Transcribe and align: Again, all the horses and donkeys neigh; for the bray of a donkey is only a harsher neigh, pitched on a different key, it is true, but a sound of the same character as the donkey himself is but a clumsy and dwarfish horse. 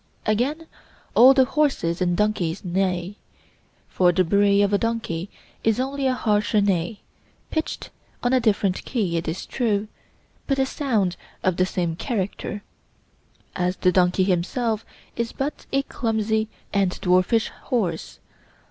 Again, 0.25 0.65
all 1.13 1.35
the 1.35 1.45
horses 1.45 2.01
and 2.01 2.17
donkeys 2.17 2.65
neigh; 2.65 3.17
for 3.87 4.11
the 4.11 4.23
bray 4.23 4.63
of 4.63 4.73
a 4.73 4.79
donkey 4.79 5.29
is 5.63 5.79
only 5.79 6.07
a 6.07 6.15
harsher 6.15 6.59
neigh, 6.59 7.01
pitched 7.51 7.91
on 8.23 8.33
a 8.33 8.39
different 8.39 8.83
key, 8.83 9.15
it 9.17 9.27
is 9.27 9.45
true, 9.45 9.87
but 10.47 10.57
a 10.57 10.65
sound 10.65 11.17
of 11.43 11.57
the 11.57 11.67
same 11.67 11.95
character 11.95 12.63
as 13.55 13.75
the 13.75 13.91
donkey 13.91 14.23
himself 14.23 14.83
is 15.15 15.33
but 15.33 15.67
a 15.71 15.83
clumsy 15.83 16.47
and 16.73 16.99
dwarfish 17.01 17.49
horse. 17.65 18.17